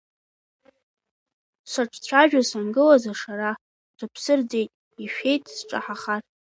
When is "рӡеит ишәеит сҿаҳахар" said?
4.39-6.21